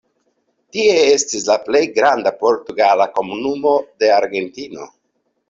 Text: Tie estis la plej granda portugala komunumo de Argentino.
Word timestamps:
Tie 0.77 0.95
estis 1.09 1.45
la 1.49 1.57
plej 1.67 1.81
granda 1.97 2.33
portugala 2.39 3.07
komunumo 3.19 3.75
de 4.01 4.11
Argentino. 4.17 4.91